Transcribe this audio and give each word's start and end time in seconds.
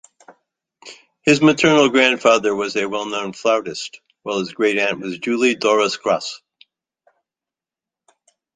His 1.21 1.41
maternal 1.43 1.87
grandfather 1.89 2.55
was 2.55 2.75
a 2.75 2.89
well-known 2.89 3.33
flautist, 3.33 4.01
while 4.23 4.39
his 4.39 4.51
great 4.51 4.79
aunt 4.79 4.99
was 4.99 5.19
Julie 5.19 5.53
Dorus-Gras. 5.53 6.41